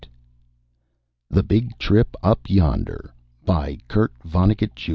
net 0.01 0.07
THE 1.29 1.43
BIG 1.43 1.77
TRIP 1.77 2.15
UP 2.23 2.49
YONDER 2.49 3.13
By 3.45 3.77
KURT 3.87 4.13
VONNEGUT, 4.25 4.73
JR. 4.75 4.89